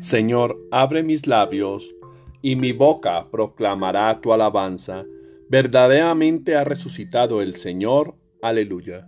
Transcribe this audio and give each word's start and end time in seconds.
Señor, 0.00 0.66
abre 0.70 1.02
mis 1.02 1.26
labios, 1.26 1.94
y 2.40 2.56
mi 2.56 2.72
boca 2.72 3.30
proclamará 3.30 4.18
tu 4.22 4.32
alabanza. 4.32 5.04
Verdaderamente 5.50 6.56
ha 6.56 6.64
resucitado 6.64 7.42
el 7.42 7.54
Señor. 7.54 8.16
Aleluya. 8.40 9.06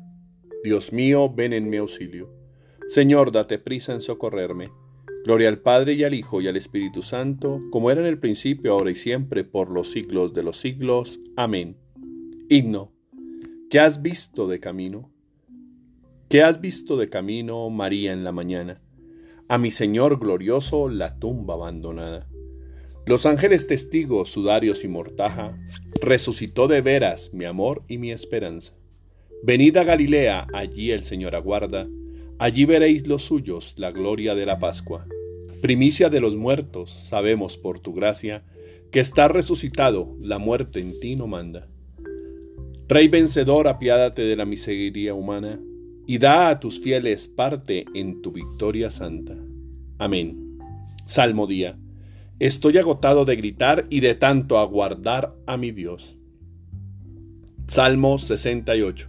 Dios 0.63 0.93
mío, 0.93 1.33
ven 1.35 1.55
en 1.55 1.71
mi 1.71 1.79
auxilio. 1.79 2.31
Señor, 2.89 3.33
date 3.33 3.59
prisa 3.59 3.95
en 3.95 4.03
socorrerme. 4.03 4.67
Gloria 5.25 5.49
al 5.49 5.61
Padre 5.61 5.95
y 5.95 6.05
al 6.05 6.13
Hijo 6.13 6.43
y 6.43 6.49
al 6.49 6.59
Espíritu 6.59 7.01
Santo, 7.01 7.59
como 7.71 7.91
era 7.91 8.03
en 8.03 8.07
el 8.07 8.19
principio, 8.19 8.73
ahora 8.73 8.91
y 8.91 8.97
siempre, 8.97 9.45
por 9.45 9.71
los 9.71 9.93
siglos 9.93 10.35
de 10.35 10.43
los 10.43 10.61
siglos. 10.61 11.21
Amén. 11.37 11.79
Himno. 12.51 12.93
¿Qué 13.71 13.81
has 13.81 14.03
visto 14.03 14.47
de 14.47 14.61
camino? 14.61 15.11
¿Qué 16.29 16.43
has 16.43 16.61
visto 16.61 16.99
de 16.99 17.09
camino, 17.09 17.71
María, 17.71 18.13
en 18.13 18.25
la 18.25 18.33
mañana? 18.33 18.83
A 19.53 19.59
mi 19.59 19.71
Señor 19.71 20.19
glorioso 20.19 20.89
la 20.89 21.19
tumba 21.19 21.53
abandonada. 21.53 22.27
Los 23.05 23.27
ángeles 23.27 23.67
testigos, 23.67 24.31
sudarios 24.31 24.83
y 24.83 24.89
mortaja, 24.89 25.59
resucitó 26.01 26.69
de 26.69 26.81
veras 26.81 27.35
mi 27.35 27.45
amor 27.45 27.83
y 27.87 27.99
mi 27.99 28.13
esperanza. 28.13 28.73
Venid 29.43 29.77
a 29.77 29.85
Galilea, 29.85 30.47
allí 30.55 30.91
el 30.91 31.05
Señor 31.05 31.35
aguarda, 31.35 31.87
allí 32.39 32.65
veréis 32.65 33.07
los 33.07 33.25
suyos, 33.25 33.75
la 33.77 33.91
gloria 33.91 34.35
de 34.35 34.47
la 34.47 34.59
Pascua. 34.59 35.07
Primicia 35.61 36.09
de 36.09 36.23
los 36.23 36.35
muertos, 36.35 36.91
sabemos 36.91 37.59
por 37.59 37.79
tu 37.79 37.93
gracia, 37.93 38.47
que 38.91 39.01
está 39.01 39.29
resucitado, 39.29 40.17
la 40.19 40.39
muerte 40.39 40.81
en 40.81 40.99
ti 40.99 41.15
no 41.15 41.27
manda. 41.27 41.69
Rey 42.89 43.09
vencedor, 43.09 43.69
apiádate 43.69 44.23
de 44.23 44.35
la 44.35 44.47
miseria 44.47 45.13
humana, 45.13 45.61
y 46.07 46.19
da 46.19 46.51
a 46.51 46.61
tus 46.61 46.81
fieles 46.81 47.29
parte 47.29 47.85
en 47.95 48.23
tu 48.23 48.33
victoria 48.33 48.91
santa. 48.91 49.37
Amén. 49.99 50.59
Salmo 51.05 51.47
día. 51.47 51.79
Estoy 52.39 52.79
agotado 52.79 53.25
de 53.25 53.37
gritar 53.37 53.87
y 53.89 54.01
de 54.01 54.15
tanto 54.15 54.59
aguardar 54.59 55.35
a 55.47 55.57
mi 55.57 55.71
Dios. 55.71 56.19
Salmo 57.67 58.19
68. 58.19 59.09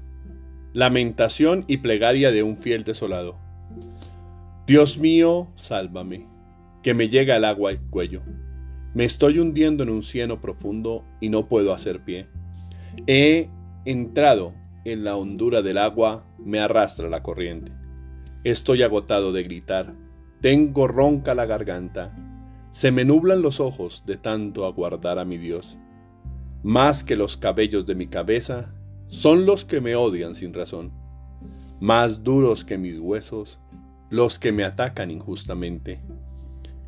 Lamentación 0.74 1.66
y 1.68 1.78
plegaria 1.78 2.32
de 2.32 2.44
un 2.44 2.58
fiel 2.58 2.84
desolado. 2.84 3.40
Dios 4.68 4.98
mío, 4.98 5.52
sálvame, 5.56 6.28
que 6.84 6.94
me 6.94 7.10
llega 7.10 7.36
el 7.36 7.46
agua 7.46 7.72
al 7.72 7.82
cuello. 7.90 8.22
Me 8.94 9.04
estoy 9.04 9.40
hundiendo 9.40 9.84
en 9.84 9.90
un 9.90 10.04
cieno 10.04 10.40
profundo 10.40 11.04
y 11.20 11.30
no 11.30 11.48
puedo 11.48 11.74
hacer 11.74 12.04
pie. 12.04 12.28
He 13.08 13.50
entrado 13.86 14.54
en 14.86 15.04
la 15.04 15.16
hondura 15.16 15.62
del 15.62 15.78
agua 15.78 16.26
me 16.38 16.60
arrastra 16.60 17.10
la 17.10 17.24
corriente. 17.24 17.72
Estoy 18.44 18.84
agotado 18.84 19.32
de 19.32 19.44
gritar. 19.44 19.96
Tengo 20.42 20.88
ronca 20.88 21.34
la 21.36 21.46
garganta. 21.46 22.14
Se 22.72 22.92
me 22.92 23.06
nublan 23.06 23.42
los 23.42 23.60
ojos 23.60 24.04
de 24.06 24.18
tanto 24.18 24.66
aguardar 24.66 25.20
a 25.20 25.26
mi 25.26 25.38
Dios. 25.38 25.78
Más 26.64 27.04
que 27.04 27.16
los 27.16 27.38
cabellos 27.38 27.86
de 27.86 27.96
mi 27.96 28.08
cabeza 28.08 28.74
son 29.08 29.46
los 29.46 29.64
que 29.64 29.80
me 29.80 29.96
odian 29.96 30.36
sin 30.36 30.54
razón. 30.54 30.92
Más 31.80 32.24
duros 32.24 32.66
que 32.66 32.78
mis 32.78 33.00
huesos 33.00 33.60
los 34.10 34.38
que 34.38 34.52
me 34.52 34.64
atacan 34.64 35.12
injustamente. 35.12 36.02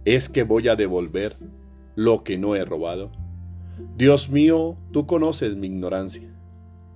Es 0.04 0.30
que 0.30 0.44
voy 0.44 0.68
a 0.68 0.76
devolver 0.76 1.36
lo 1.96 2.24
que 2.24 2.38
no 2.38 2.56
he 2.56 2.66
robado. 2.66 3.12
Dios 3.98 4.30
mío, 4.30 4.78
tú 4.92 5.08
conoces 5.08 5.56
mi 5.56 5.68
ignorancia 5.68 6.35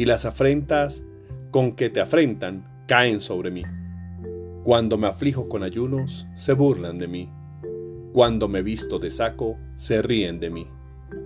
y 0.00 0.06
las 0.06 0.24
afrentas 0.24 1.02
con 1.50 1.72
que 1.72 1.90
te 1.90 2.00
afrentan 2.00 2.64
caen 2.86 3.20
sobre 3.20 3.50
mí. 3.50 3.64
Cuando 4.64 4.96
me 4.96 5.06
aflijo 5.06 5.50
con 5.50 5.62
ayunos, 5.62 6.26
se 6.36 6.54
burlan 6.54 6.98
de 6.98 7.06
mí. 7.06 7.28
Cuando 8.14 8.48
me 8.48 8.62
visto 8.62 8.98
de 8.98 9.10
saco, 9.10 9.58
se 9.76 10.00
ríen 10.00 10.40
de 10.40 10.48
mí. 10.48 10.66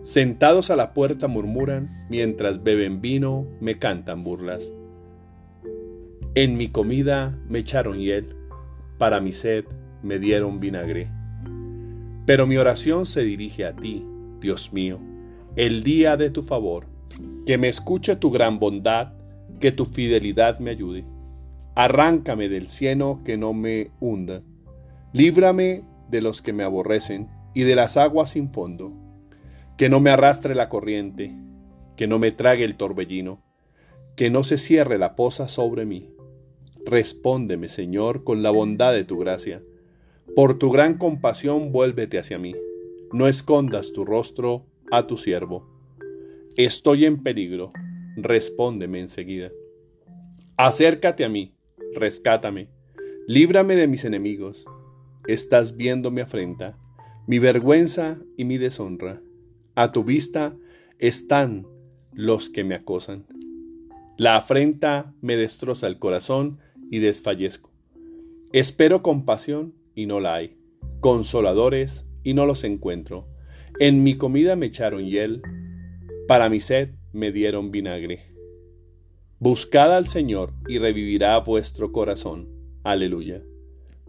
Sentados 0.03 0.73
a 0.73 0.77
la 0.77 0.93
puerta 0.93 1.29
murmuran, 1.29 1.89
mientras 2.11 2.65
beben 2.65 3.01
vino, 3.01 3.47
me 3.61 3.79
cantan 3.79 4.25
burlas. 4.25 4.73
En 6.35 6.57
mi 6.57 6.67
comida 6.67 7.39
me 7.49 7.61
echaron 7.61 8.01
hiel, 8.01 8.35
para 8.99 9.21
mi 9.21 9.33
sed 9.33 9.67
me 10.03 10.19
dieron 10.19 10.59
vinagre. 10.59 11.09
Pero 12.27 12.49
mi 12.49 12.57
oración 12.57 13.07
se 13.07 13.23
dirige 13.23 13.67
a 13.67 13.77
ti, 13.77 14.05
Dios 14.41 14.73
mío, 14.73 14.99
el 15.55 15.85
día 15.85 16.17
de 16.17 16.31
tu 16.31 16.43
favor 16.43 16.93
que 17.47 17.59
me 17.59 17.69
escuche 17.69 18.17
tu 18.17 18.31
gran 18.31 18.59
bondad, 18.59 19.13
que 19.61 19.73
tu 19.73 19.85
fidelidad 19.85 20.59
me 20.59 20.71
ayude. 20.71 21.05
Arráncame 21.75 22.49
del 22.49 22.69
cieno 22.69 23.23
que 23.25 23.37
no 23.37 23.53
me 23.53 23.91
hunda. 24.01 24.43
Líbrame 25.13 25.85
de 26.09 26.23
los 26.23 26.43
que 26.43 26.53
me 26.53 26.65
aborrecen 26.65 27.29
y 27.55 27.65
de 27.65 27.75
las 27.77 27.97
aguas 27.97 28.31
sin 28.31 28.53
fondo. 28.53 28.93
Que 29.77 29.89
no 29.89 30.01
me 30.01 30.11
arrastre 30.11 30.55
la 30.55 30.69
corriente, 30.69 31.35
que 31.97 32.07
no 32.07 32.19
me 32.19 32.31
trague 32.31 32.65
el 32.65 32.77
torbellino, 32.77 33.43
que 34.17 34.31
no 34.31 34.45
se 34.45 34.59
cierre 34.59 34.99
la 34.99 35.17
poza 35.17 35.49
sobre 35.49 35.85
mí. 35.85 36.11
Respóndeme, 36.87 37.69
Señor, 37.69 38.25
con 38.25 38.43
la 38.43 38.51
bondad 38.51 38.93
de 38.93 39.05
tu 39.05 39.19
gracia. 39.19 39.63
Por 40.37 40.59
tu 40.59 40.71
gran 40.71 40.99
compasión 40.99 41.73
vuélvete 41.73 42.19
hacia 42.19 42.39
mí. 42.39 42.55
No 43.13 43.27
escondas 43.27 43.93
tu 43.93 44.05
rostro 44.05 44.67
a 44.91 45.07
tu 45.07 45.17
siervo. 45.17 45.74
Estoy 46.57 47.05
en 47.05 47.21
peligro, 47.21 47.73
respóndeme 48.17 49.01
enseguida. 49.01 49.51
Acércate 50.57 51.25
a 51.25 51.29
mí, 51.29 51.53
rescátame, 51.97 52.69
líbrame 53.27 53.75
de 53.75 53.89
mis 53.89 54.05
enemigos. 54.05 54.65
Estás 55.27 55.75
viendo 55.75 56.13
mi 56.13 56.21
afrenta, 56.21 56.79
mi 57.27 57.41
vergüenza 57.41 58.19
y 58.37 58.45
mi 58.45 58.57
deshonra. 58.57 59.21
A 59.75 59.91
tu 59.91 60.05
vista 60.05 60.57
están 61.01 61.67
los 62.13 62.51
que 62.51 62.63
me 62.63 62.77
acosan. 62.77 63.27
La 64.17 64.37
afrenta 64.37 65.13
me 65.21 65.35
destroza 65.35 65.89
el 65.89 65.99
corazón 65.99 66.61
y 66.89 67.01
desfallezco. 67.01 67.73
Espero 68.53 69.03
compasión 69.03 69.75
y 69.97 70.07
no 70.07 70.21
la 70.21 70.37
hay, 70.37 70.57
consoladores 71.01 72.07
y 72.23 72.35
no 72.35 72.47
los 72.47 72.63
encuentro. 72.63 73.27
En 73.81 74.05
mi 74.05 74.17
comida 74.17 74.55
me 74.55 74.67
echaron 74.67 75.05
hiel 75.05 75.43
para 76.27 76.49
mi 76.49 76.61
sed 76.61 76.91
me 77.13 77.33
dieron 77.33 77.71
vinagre. 77.71 78.33
Buscad 79.39 79.95
al 79.95 80.07
Señor 80.07 80.55
y 80.69 80.79
revivirá 80.79 81.39
vuestro 81.41 81.93
corazón. 81.93 82.49
Aleluya. 82.83 83.43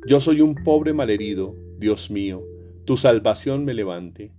Yo 0.08 0.22
soy 0.22 0.40
un 0.42 0.56
pobre 0.56 0.94
malherido, 0.94 1.56
Dios 1.78 2.10
mío, 2.12 2.44
tu 2.86 2.96
salvación 2.96 3.66
me 3.66 3.74
levante. 3.74 4.32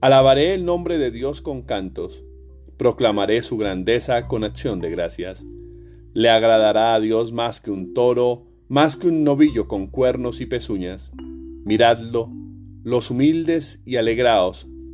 Alabaré 0.00 0.54
el 0.54 0.64
nombre 0.64 0.98
de 0.98 1.10
Dios 1.10 1.40
con 1.40 1.62
cantos, 1.62 2.24
proclamaré 2.76 3.42
su 3.42 3.56
grandeza 3.58 4.26
con 4.26 4.42
acción 4.42 4.80
de 4.80 4.90
gracias. 4.90 5.44
Le 6.14 6.30
agradará 6.30 6.94
a 6.94 7.00
Dios 7.00 7.32
más 7.32 7.60
que 7.60 7.70
un 7.70 7.94
toro, 7.94 8.46
más 8.68 8.96
que 8.96 9.06
un 9.06 9.22
novillo 9.22 9.68
con 9.68 9.86
cuernos 9.86 10.40
y 10.40 10.46
pezuñas. 10.46 11.12
Miradlo, 11.64 12.32
los 12.82 13.10
humildes 13.10 13.80
y 13.84 13.96
alegraos, 13.96 14.66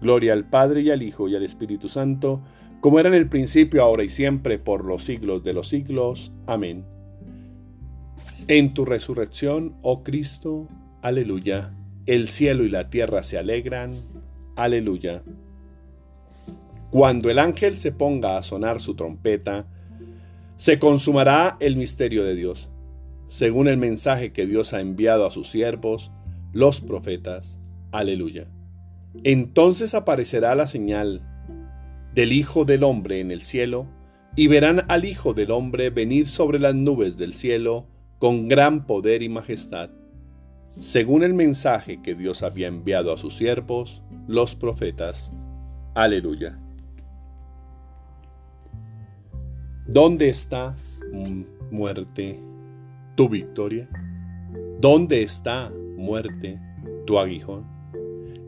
Gloria 0.00 0.32
al 0.32 0.48
Padre 0.48 0.82
y 0.82 0.90
al 0.90 1.02
Hijo 1.02 1.28
y 1.28 1.36
al 1.36 1.42
Espíritu 1.42 1.88
Santo, 1.88 2.42
como 2.80 3.00
era 3.00 3.08
en 3.08 3.14
el 3.14 3.28
principio, 3.28 3.82
ahora 3.82 4.04
y 4.04 4.08
siempre, 4.08 4.58
por 4.58 4.84
los 4.84 5.02
siglos 5.02 5.42
de 5.42 5.52
los 5.52 5.68
siglos. 5.68 6.32
Amén. 6.46 6.84
En 8.48 8.74
tu 8.74 8.84
resurrección, 8.84 9.76
oh 9.82 10.02
Cristo, 10.04 10.68
aleluya, 11.02 11.74
el 12.06 12.28
cielo 12.28 12.64
y 12.64 12.68
la 12.68 12.90
tierra 12.90 13.22
se 13.22 13.38
alegran. 13.38 13.92
Aleluya. 14.54 15.22
Cuando 16.90 17.28
el 17.30 17.38
ángel 17.38 17.76
se 17.76 17.92
ponga 17.92 18.38
a 18.38 18.42
sonar 18.42 18.80
su 18.80 18.94
trompeta, 18.94 19.66
se 20.56 20.78
consumará 20.78 21.56
el 21.60 21.76
misterio 21.76 22.24
de 22.24 22.34
Dios, 22.34 22.70
según 23.28 23.68
el 23.68 23.76
mensaje 23.76 24.32
que 24.32 24.46
Dios 24.46 24.72
ha 24.72 24.80
enviado 24.80 25.26
a 25.26 25.30
sus 25.30 25.50
siervos, 25.50 26.12
los 26.52 26.80
profetas. 26.80 27.58
Aleluya. 27.90 28.48
Entonces 29.24 29.94
aparecerá 29.94 30.54
la 30.54 30.66
señal 30.66 31.22
del 32.14 32.32
Hijo 32.32 32.64
del 32.64 32.82
Hombre 32.82 33.20
en 33.20 33.30
el 33.30 33.42
cielo, 33.42 33.86
y 34.36 34.48
verán 34.48 34.82
al 34.88 35.04
Hijo 35.04 35.34
del 35.34 35.50
Hombre 35.50 35.90
venir 35.90 36.28
sobre 36.28 36.58
las 36.58 36.74
nubes 36.74 37.16
del 37.16 37.32
cielo 37.32 37.86
con 38.18 38.48
gran 38.48 38.86
poder 38.86 39.22
y 39.22 39.28
majestad, 39.28 39.90
según 40.80 41.22
el 41.22 41.34
mensaje 41.34 42.00
que 42.02 42.14
Dios 42.14 42.42
había 42.42 42.68
enviado 42.68 43.12
a 43.12 43.18
sus 43.18 43.34
siervos, 43.34 44.02
los 44.26 44.54
profetas. 44.54 45.30
Aleluya. 45.94 46.58
¿Dónde 49.86 50.28
está, 50.28 50.74
muerte, 51.70 52.40
tu 53.14 53.28
victoria? 53.28 53.88
¿Dónde 54.80 55.22
está, 55.22 55.70
muerte, 55.96 56.60
tu 57.06 57.18
aguijón? 57.18 57.75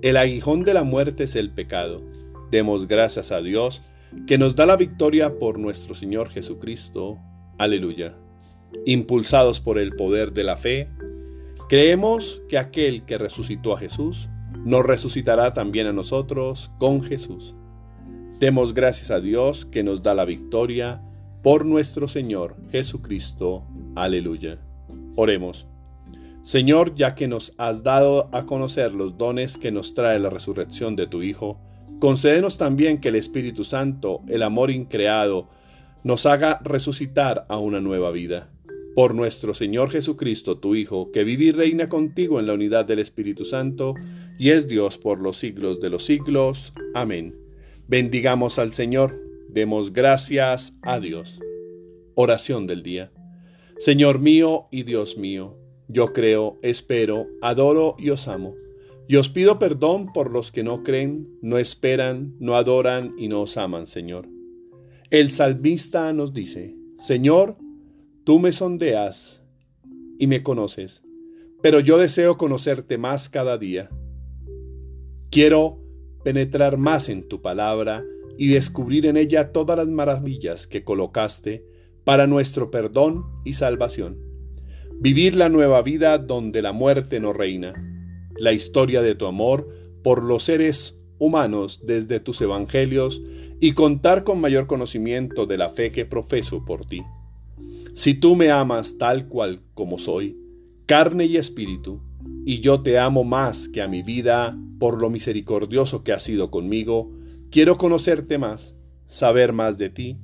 El 0.00 0.16
aguijón 0.16 0.62
de 0.62 0.74
la 0.74 0.84
muerte 0.84 1.24
es 1.24 1.34
el 1.34 1.50
pecado. 1.50 2.04
Demos 2.52 2.86
gracias 2.86 3.32
a 3.32 3.40
Dios 3.40 3.82
que 4.28 4.38
nos 4.38 4.54
da 4.54 4.64
la 4.64 4.76
victoria 4.76 5.40
por 5.40 5.58
nuestro 5.58 5.96
Señor 5.96 6.30
Jesucristo. 6.30 7.18
Aleluya. 7.58 8.14
Impulsados 8.86 9.58
por 9.60 9.76
el 9.76 9.96
poder 9.96 10.32
de 10.32 10.44
la 10.44 10.56
fe, 10.56 10.88
creemos 11.68 12.40
que 12.48 12.58
aquel 12.58 13.06
que 13.06 13.18
resucitó 13.18 13.74
a 13.74 13.78
Jesús 13.80 14.28
nos 14.64 14.86
resucitará 14.86 15.52
también 15.52 15.88
a 15.88 15.92
nosotros 15.92 16.70
con 16.78 17.02
Jesús. 17.02 17.56
Demos 18.38 18.74
gracias 18.74 19.10
a 19.10 19.18
Dios 19.18 19.66
que 19.66 19.82
nos 19.82 20.04
da 20.04 20.14
la 20.14 20.24
victoria 20.24 21.02
por 21.42 21.66
nuestro 21.66 22.06
Señor 22.06 22.54
Jesucristo. 22.70 23.66
Aleluya. 23.96 24.58
Oremos. 25.16 25.66
Señor, 26.42 26.94
ya 26.94 27.14
que 27.14 27.28
nos 27.28 27.52
has 27.58 27.82
dado 27.82 28.28
a 28.32 28.46
conocer 28.46 28.92
los 28.92 29.18
dones 29.18 29.58
que 29.58 29.70
nos 29.70 29.94
trae 29.94 30.18
la 30.18 30.30
resurrección 30.30 30.96
de 30.96 31.06
tu 31.06 31.22
Hijo, 31.22 31.60
concédenos 32.00 32.58
también 32.58 33.00
que 33.00 33.08
el 33.08 33.16
Espíritu 33.16 33.64
Santo, 33.64 34.22
el 34.28 34.42
amor 34.42 34.70
increado, 34.70 35.48
nos 36.04 36.26
haga 36.26 36.60
resucitar 36.62 37.44
a 37.48 37.58
una 37.58 37.80
nueva 37.80 38.12
vida. 38.12 38.50
Por 38.94 39.14
nuestro 39.14 39.54
Señor 39.54 39.90
Jesucristo, 39.90 40.58
tu 40.58 40.74
Hijo, 40.74 41.10
que 41.12 41.24
vive 41.24 41.46
y 41.46 41.52
reina 41.52 41.88
contigo 41.88 42.40
en 42.40 42.46
la 42.46 42.54
unidad 42.54 42.84
del 42.84 43.00
Espíritu 43.00 43.44
Santo, 43.44 43.94
y 44.38 44.50
es 44.50 44.68
Dios 44.68 44.98
por 44.98 45.20
los 45.20 45.36
siglos 45.36 45.80
de 45.80 45.90
los 45.90 46.04
siglos. 46.04 46.72
Amén. 46.94 47.36
Bendigamos 47.88 48.58
al 48.58 48.72
Señor. 48.72 49.20
Demos 49.48 49.92
gracias 49.92 50.74
a 50.82 51.00
Dios. 51.00 51.40
Oración 52.14 52.66
del 52.66 52.82
día. 52.82 53.10
Señor 53.78 54.18
mío 54.18 54.66
y 54.70 54.82
Dios 54.82 55.16
mío, 55.16 55.56
yo 55.88 56.12
creo, 56.12 56.58
espero, 56.62 57.26
adoro 57.40 57.96
y 57.98 58.10
os 58.10 58.28
amo. 58.28 58.54
Y 59.08 59.16
os 59.16 59.30
pido 59.30 59.58
perdón 59.58 60.12
por 60.12 60.30
los 60.30 60.52
que 60.52 60.62
no 60.62 60.82
creen, 60.82 61.38
no 61.40 61.56
esperan, 61.56 62.36
no 62.38 62.56
adoran 62.56 63.14
y 63.16 63.28
no 63.28 63.40
os 63.40 63.56
aman, 63.56 63.86
Señor. 63.86 64.28
El 65.10 65.30
salmista 65.30 66.12
nos 66.12 66.34
dice, 66.34 66.76
Señor, 66.98 67.56
tú 68.24 68.38
me 68.38 68.52
sondeas 68.52 69.42
y 70.18 70.26
me 70.26 70.42
conoces, 70.42 71.02
pero 71.62 71.80
yo 71.80 71.96
deseo 71.96 72.36
conocerte 72.36 72.98
más 72.98 73.30
cada 73.30 73.56
día. 73.56 73.88
Quiero 75.30 75.80
penetrar 76.22 76.76
más 76.76 77.08
en 77.08 77.26
tu 77.26 77.40
palabra 77.40 78.04
y 78.36 78.48
descubrir 78.48 79.06
en 79.06 79.16
ella 79.16 79.52
todas 79.52 79.78
las 79.78 79.88
maravillas 79.88 80.66
que 80.66 80.84
colocaste 80.84 81.64
para 82.04 82.26
nuestro 82.26 82.70
perdón 82.70 83.24
y 83.44 83.54
salvación. 83.54 84.27
Vivir 85.00 85.34
la 85.34 85.48
nueva 85.48 85.82
vida 85.82 86.18
donde 86.18 86.62
la 86.62 86.72
muerte 86.72 87.20
no 87.20 87.32
reina. 87.32 87.72
La 88.36 88.52
historia 88.52 89.02
de 89.02 89.14
tu 89.14 89.26
amor 89.26 89.68
por 90.02 90.24
los 90.24 90.44
seres 90.44 90.98
humanos 91.18 91.82
desde 91.84 92.20
tus 92.20 92.40
evangelios 92.40 93.22
y 93.60 93.72
contar 93.72 94.24
con 94.24 94.40
mayor 94.40 94.66
conocimiento 94.66 95.46
de 95.46 95.58
la 95.58 95.68
fe 95.68 95.92
que 95.92 96.04
profeso 96.04 96.64
por 96.64 96.86
ti. 96.86 97.02
Si 97.94 98.14
tú 98.14 98.36
me 98.36 98.50
amas 98.50 98.96
tal 98.98 99.28
cual 99.28 99.62
como 99.74 99.98
soy, 99.98 100.36
carne 100.86 101.26
y 101.26 101.36
espíritu, 101.36 102.00
y 102.44 102.60
yo 102.60 102.82
te 102.82 102.98
amo 102.98 103.24
más 103.24 103.68
que 103.68 103.82
a 103.82 103.88
mi 103.88 104.02
vida 104.02 104.56
por 104.78 105.00
lo 105.02 105.10
misericordioso 105.10 106.04
que 106.04 106.12
has 106.12 106.22
sido 106.22 106.50
conmigo, 106.50 107.10
Quiero 107.50 107.78
conocerte 107.78 108.36
más, 108.36 108.74
saber 109.06 109.54
más 109.54 109.78
de 109.78 109.88
ti. 109.88 110.18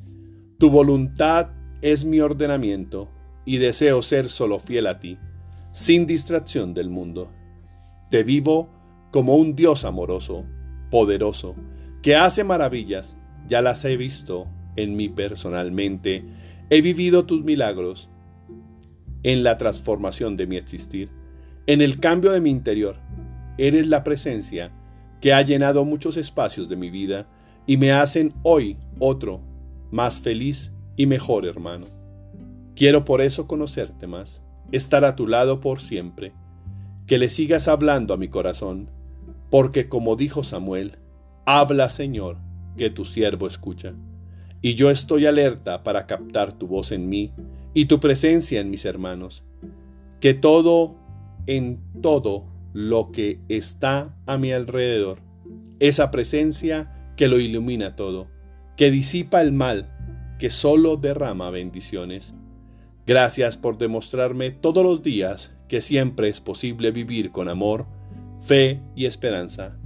Tu 0.58 0.68
voluntad 0.68 1.52
es 1.80 2.04
mi 2.04 2.20
ordenamiento 2.20 3.08
y 3.44 3.58
deseo 3.58 4.02
ser 4.02 4.28
solo 4.28 4.58
fiel 4.58 4.86
a 4.86 4.98
ti, 4.98 5.18
sin 5.72 6.06
distracción 6.06 6.74
del 6.74 6.90
mundo. 6.90 7.30
Te 8.10 8.22
vivo 8.22 8.68
como 9.10 9.36
un 9.36 9.54
Dios 9.54 9.84
amoroso, 9.84 10.44
poderoso, 10.90 11.54
que 12.02 12.16
hace 12.16 12.44
maravillas, 12.44 13.16
ya 13.46 13.62
las 13.62 13.84
he 13.84 13.96
visto 13.96 14.46
en 14.76 14.96
mí 14.96 15.08
personalmente, 15.08 16.24
he 16.70 16.80
vivido 16.80 17.24
tus 17.24 17.44
milagros 17.44 18.08
en 19.22 19.42
la 19.42 19.58
transformación 19.58 20.36
de 20.36 20.46
mi 20.46 20.56
existir, 20.56 21.10
en 21.66 21.80
el 21.80 21.98
cambio 21.98 22.32
de 22.32 22.40
mi 22.40 22.50
interior. 22.50 22.96
Eres 23.58 23.86
la 23.86 24.04
presencia 24.04 24.72
que 25.20 25.32
ha 25.32 25.42
llenado 25.42 25.84
muchos 25.84 26.16
espacios 26.16 26.68
de 26.68 26.76
mi 26.76 26.90
vida 26.90 27.26
y 27.66 27.76
me 27.76 27.92
hacen 27.92 28.34
hoy 28.42 28.76
otro, 28.98 29.40
más 29.90 30.20
feliz 30.20 30.72
y 30.96 31.06
mejor 31.06 31.46
hermano. 31.46 31.93
Quiero 32.76 33.04
por 33.04 33.20
eso 33.20 33.46
conocerte 33.46 34.06
más, 34.06 34.42
estar 34.72 35.04
a 35.04 35.16
tu 35.16 35.26
lado 35.26 35.60
por 35.60 35.80
siempre, 35.80 36.32
que 37.06 37.18
le 37.18 37.28
sigas 37.28 37.68
hablando 37.68 38.14
a 38.14 38.16
mi 38.16 38.28
corazón, 38.28 38.90
porque 39.50 39.88
como 39.88 40.16
dijo 40.16 40.42
Samuel, 40.42 40.98
habla 41.46 41.88
Señor, 41.88 42.38
que 42.76 42.90
tu 42.90 43.04
siervo 43.04 43.46
escucha. 43.46 43.94
Y 44.60 44.74
yo 44.74 44.90
estoy 44.90 45.26
alerta 45.26 45.84
para 45.84 46.06
captar 46.06 46.52
tu 46.52 46.66
voz 46.66 46.90
en 46.90 47.08
mí 47.08 47.32
y 47.74 47.84
tu 47.84 48.00
presencia 48.00 48.60
en 48.60 48.70
mis 48.70 48.84
hermanos. 48.84 49.44
Que 50.20 50.32
todo, 50.32 50.96
en 51.46 51.80
todo, 52.00 52.46
lo 52.72 53.12
que 53.12 53.40
está 53.48 54.16
a 54.26 54.36
mi 54.36 54.52
alrededor, 54.52 55.18
esa 55.78 56.10
presencia 56.10 57.12
que 57.16 57.28
lo 57.28 57.38
ilumina 57.38 57.94
todo, 57.94 58.26
que 58.76 58.90
disipa 58.90 59.42
el 59.42 59.52
mal, 59.52 59.90
que 60.38 60.50
solo 60.50 60.96
derrama 60.96 61.50
bendiciones. 61.50 62.34
Gracias 63.06 63.58
por 63.58 63.76
demostrarme 63.76 64.50
todos 64.50 64.82
los 64.82 65.02
días 65.02 65.50
que 65.68 65.82
siempre 65.82 66.28
es 66.28 66.40
posible 66.40 66.90
vivir 66.90 67.32
con 67.32 67.48
amor, 67.50 67.86
fe 68.40 68.80
y 68.96 69.04
esperanza. 69.04 69.76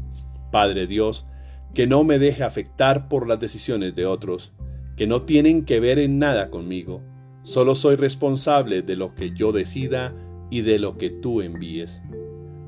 Padre 0.53 0.87
Dios, 0.87 1.27
que 1.75 1.89
no 1.89 2.05
me 2.05 2.21
deje 2.21 2.45
afectar 2.45 3.09
por 3.09 3.27
las 3.27 3.41
decisiones 3.41 3.95
de 3.97 4.07
otros, 4.07 4.53
que 4.97 5.09
no 5.09 5.23
tienen 5.23 5.65
que 5.65 5.81
ver 5.81 5.99
en 5.99 6.19
nada 6.19 6.51
conmigo. 6.51 7.03
Solo 7.43 7.75
soy 7.75 7.97
responsable 7.97 8.83
de 8.83 8.95
lo 8.95 9.15
que 9.15 9.33
yo 9.35 9.51
decida 9.51 10.15
y 10.51 10.63
de 10.63 10.79
lo 10.79 10.97
que 10.97 11.11
tú 11.11 11.43
envíes. 11.43 12.01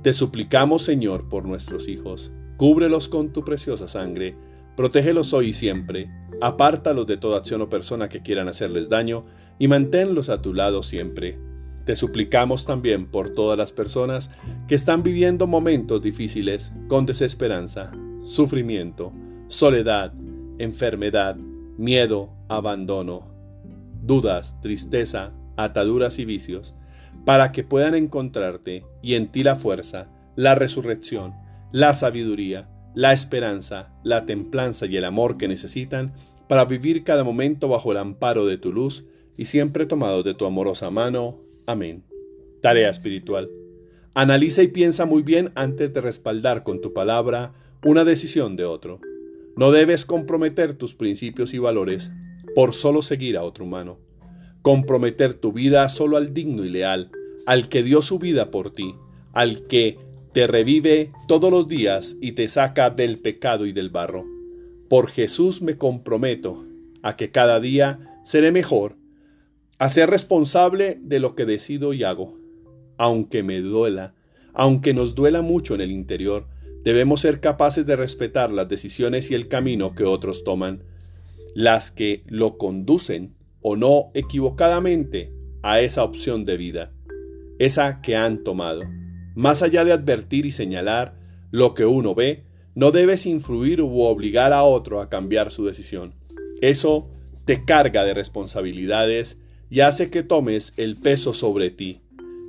Te 0.02 0.12
suplicamos, 0.12 0.82
Señor, 0.82 1.28
por 1.28 1.44
nuestros 1.44 1.86
hijos. 1.86 2.32
Cúbrelos 2.56 3.08
con 3.08 3.32
tu 3.32 3.44
preciosa 3.44 3.86
sangre. 3.86 4.36
Protégelos 4.76 5.32
hoy 5.32 5.48
y 5.48 5.52
siempre. 5.52 6.10
Apártalos 6.40 7.06
de 7.06 7.18
toda 7.18 7.38
acción 7.38 7.60
o 7.62 7.68
persona 7.68 8.08
que 8.08 8.22
quieran 8.22 8.48
hacerles 8.48 8.88
daño 8.88 9.26
y 9.60 9.68
manténlos 9.68 10.30
a 10.30 10.42
tu 10.42 10.54
lado 10.54 10.82
siempre. 10.82 11.38
Te 11.84 11.94
suplicamos 11.94 12.64
también 12.64 13.06
por 13.06 13.34
todas 13.34 13.58
las 13.58 13.72
personas 13.72 14.30
que 14.66 14.74
están 14.74 15.02
viviendo 15.02 15.46
momentos 15.46 16.02
difíciles 16.02 16.72
con 16.88 17.06
desesperanza, 17.06 17.92
sufrimiento, 18.24 19.12
soledad, 19.48 20.14
enfermedad, 20.58 21.36
miedo, 21.76 22.30
abandono, 22.48 23.28
dudas, 24.02 24.58
tristeza, 24.62 25.32
ataduras 25.56 26.18
y 26.18 26.24
vicios 26.24 26.74
para 27.26 27.52
que 27.52 27.62
puedan 27.62 27.94
encontrarte 27.94 28.86
y 29.02 29.14
en 29.14 29.28
ti 29.28 29.42
la 29.42 29.56
fuerza, 29.56 30.08
la 30.36 30.54
resurrección, 30.54 31.34
la 31.70 31.92
sabiduría, 31.92 32.70
la 32.94 33.12
esperanza, 33.12 33.90
la 34.04 34.24
templanza 34.24 34.86
y 34.86 34.96
el 34.96 35.04
amor 35.04 35.36
que 35.36 35.48
necesitan 35.48 36.14
para 36.48 36.64
vivir 36.64 37.04
cada 37.04 37.24
momento 37.24 37.68
bajo 37.68 37.92
el 37.92 37.98
amparo 37.98 38.46
de 38.46 38.56
tu 38.56 38.72
luz 38.72 39.04
y 39.40 39.46
siempre 39.46 39.86
tomado 39.86 40.22
de 40.22 40.34
tu 40.34 40.44
amorosa 40.44 40.90
mano. 40.90 41.40
Amén. 41.66 42.04
Tarea 42.60 42.90
espiritual. 42.90 43.50
Analiza 44.12 44.62
y 44.62 44.68
piensa 44.68 45.06
muy 45.06 45.22
bien 45.22 45.50
antes 45.54 45.92
de 45.92 46.00
respaldar 46.00 46.62
con 46.62 46.80
tu 46.80 46.92
palabra 46.92 47.54
una 47.82 48.04
decisión 48.04 48.56
de 48.56 48.66
otro. 48.66 49.00
No 49.56 49.72
debes 49.72 50.04
comprometer 50.04 50.74
tus 50.74 50.94
principios 50.94 51.54
y 51.54 51.58
valores 51.58 52.10
por 52.54 52.74
solo 52.74 53.00
seguir 53.00 53.36
a 53.38 53.42
otro 53.42 53.64
humano 53.64 53.98
comprometer 54.62 55.34
tu 55.34 55.52
vida 55.52 55.88
solo 55.88 56.16
al 56.16 56.34
digno 56.34 56.64
y 56.64 56.70
leal, 56.70 57.10
al 57.46 57.68
que 57.68 57.82
dio 57.82 58.02
su 58.02 58.18
vida 58.18 58.50
por 58.50 58.72
ti, 58.72 58.94
al 59.32 59.66
que 59.66 59.98
te 60.32 60.46
revive 60.46 61.12
todos 61.26 61.50
los 61.50 61.66
días 61.66 62.16
y 62.20 62.32
te 62.32 62.48
saca 62.48 62.90
del 62.90 63.18
pecado 63.18 63.66
y 63.66 63.72
del 63.72 63.90
barro. 63.90 64.24
Por 64.88 65.08
Jesús 65.08 65.62
me 65.62 65.76
comprometo 65.76 66.64
a 67.02 67.16
que 67.16 67.30
cada 67.30 67.60
día 67.60 68.20
seré 68.22 68.52
mejor, 68.52 68.96
a 69.80 69.88
ser 69.88 70.10
responsable 70.10 70.98
de 71.00 71.20
lo 71.20 71.34
que 71.34 71.46
decido 71.46 71.94
y 71.94 72.04
hago. 72.04 72.38
Aunque 72.98 73.42
me 73.42 73.60
duela, 73.62 74.14
aunque 74.52 74.92
nos 74.92 75.14
duela 75.14 75.40
mucho 75.40 75.74
en 75.74 75.80
el 75.80 75.90
interior, 75.90 76.46
debemos 76.84 77.22
ser 77.22 77.40
capaces 77.40 77.86
de 77.86 77.96
respetar 77.96 78.52
las 78.52 78.68
decisiones 78.68 79.30
y 79.30 79.34
el 79.34 79.48
camino 79.48 79.94
que 79.94 80.04
otros 80.04 80.44
toman, 80.44 80.84
las 81.54 81.90
que 81.90 82.24
lo 82.26 82.58
conducen 82.58 83.34
o 83.62 83.74
no 83.74 84.10
equivocadamente 84.12 85.32
a 85.62 85.80
esa 85.80 86.04
opción 86.04 86.44
de 86.44 86.58
vida, 86.58 86.92
esa 87.58 88.02
que 88.02 88.16
han 88.16 88.44
tomado. 88.44 88.82
Más 89.34 89.62
allá 89.62 89.86
de 89.86 89.92
advertir 89.92 90.44
y 90.44 90.52
señalar 90.52 91.18
lo 91.50 91.72
que 91.72 91.86
uno 91.86 92.14
ve, 92.14 92.44
no 92.74 92.90
debes 92.90 93.24
influir 93.24 93.80
u 93.80 94.02
obligar 94.02 94.52
a 94.52 94.62
otro 94.62 95.00
a 95.00 95.08
cambiar 95.08 95.50
su 95.50 95.64
decisión. 95.64 96.12
Eso 96.60 97.10
te 97.46 97.64
carga 97.64 98.04
de 98.04 98.12
responsabilidades 98.12 99.38
y 99.70 99.80
hace 99.80 100.10
que 100.10 100.22
tomes 100.22 100.74
el 100.76 100.96
peso 100.96 101.32
sobre 101.32 101.70
ti, 101.70 102.02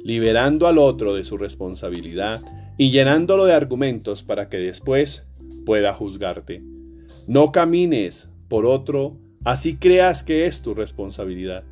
liberando 0.04 0.68
al 0.68 0.80
otro 0.80 1.14
de 1.14 1.24
su 1.24 1.38
responsabilidad 1.38 2.42
y 2.78 2.90
llenándolo 2.90 3.46
de 3.46 3.54
argumentos 3.54 4.24
para 4.24 4.50
que 4.50 4.58
después 4.58 5.28
pueda 5.66 5.94
juzgarte. 5.94 6.64
No 7.28 7.52
camines 7.52 8.28
por 8.48 8.66
otro 8.66 9.18
así 9.46 9.78
creas 9.78 10.24
que 10.24 10.48
es 10.48 10.62
tu 10.62 10.74
responsabilidad. 10.74 11.64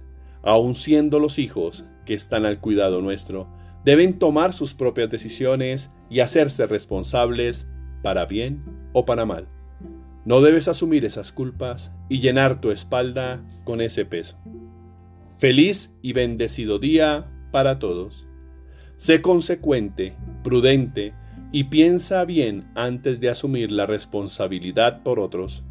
Aun 0.44 0.76
siendo 0.76 1.20
los 1.20 1.40
hijos 1.40 1.84
que 2.06 2.14
están 2.14 2.46
al 2.46 2.60
cuidado 2.60 3.02
nuestro, 3.02 3.48
deben 3.84 4.20
tomar 4.20 4.54
sus 4.54 4.76
propias 4.76 5.10
decisiones 5.10 5.92
y 6.10 6.20
hacerse 6.20 6.68
responsables 6.68 7.68
para 8.04 8.26
bien 8.26 8.64
o 8.94 9.06
para 9.06 9.26
mal. 9.26 9.48
No 10.26 10.42
debes 10.42 10.68
asumir 10.68 11.06
esas 11.06 11.32
culpas 11.32 11.92
y 12.08 12.20
llenar 12.20 12.62
tu 12.62 12.72
espalda 12.72 13.44
con 13.64 13.82
ese 13.82 14.06
peso. 14.06 14.38
Feliz 15.40 15.96
y 16.02 16.12
bendecido 16.12 16.80
día 16.80 17.32
para 17.54 17.80
todos. 17.80 18.28
Sé 18.98 19.22
consecuente, 19.22 20.18
prudente 20.44 21.14
y 21.54 21.64
piensa 21.64 22.26
bien 22.26 22.70
antes 22.76 23.22
de 23.22 23.30
asumir 23.30 23.72
la 23.72 23.86
responsabilidad 23.86 25.02
por 25.02 25.18
otros. 25.18 25.64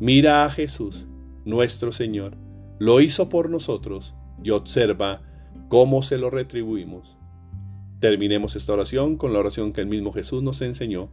Mira 0.00 0.44
a 0.44 0.50
Jesús, 0.50 1.06
nuestro 1.46 1.92
Señor, 1.92 2.36
lo 2.78 3.00
hizo 3.00 3.30
por 3.30 3.48
nosotros 3.48 4.14
y 4.44 4.50
observa 4.50 5.22
cómo 5.68 6.02
se 6.02 6.18
lo 6.18 6.28
retribuimos. 6.28 7.16
Terminemos 8.00 8.54
esta 8.54 8.74
oración 8.74 9.16
con 9.16 9.32
la 9.32 9.38
oración 9.38 9.72
que 9.72 9.80
el 9.80 9.86
mismo 9.86 10.12
Jesús 10.12 10.42
nos 10.42 10.60
enseñó. 10.60 11.08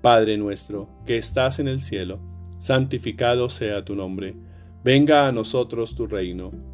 Padre 0.00 0.38
nuestro, 0.38 0.88
que 1.04 1.18
estás 1.18 1.58
en 1.58 1.68
el 1.68 1.82
cielo, 1.82 2.20
santificado 2.56 3.50
sea 3.50 3.84
tu 3.84 3.94
nombre. 3.94 4.34
Venga 4.82 5.28
a 5.28 5.32
nosotros 5.32 5.94
tu 5.94 6.06
reino. 6.06 6.73